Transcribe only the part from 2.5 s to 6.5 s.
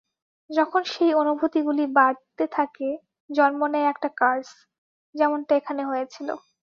থাকে, জন্ম নেয় একটা কার্স, যেমনটা এখানে হয়েছিলো।